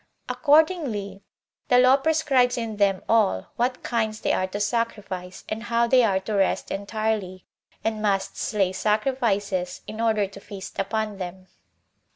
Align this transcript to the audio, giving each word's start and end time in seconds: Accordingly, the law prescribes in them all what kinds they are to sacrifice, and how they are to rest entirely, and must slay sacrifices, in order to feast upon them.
Accordingly, 0.27 1.21
the 1.67 1.77
law 1.77 1.95
prescribes 1.95 2.57
in 2.57 2.77
them 2.77 3.03
all 3.07 3.51
what 3.55 3.83
kinds 3.83 4.21
they 4.21 4.33
are 4.33 4.47
to 4.47 4.59
sacrifice, 4.59 5.43
and 5.47 5.61
how 5.61 5.85
they 5.85 6.01
are 6.03 6.19
to 6.21 6.33
rest 6.33 6.71
entirely, 6.71 7.45
and 7.83 8.01
must 8.01 8.35
slay 8.35 8.73
sacrifices, 8.73 9.81
in 9.85 10.01
order 10.01 10.25
to 10.25 10.39
feast 10.39 10.79
upon 10.79 11.19
them. 11.19 11.45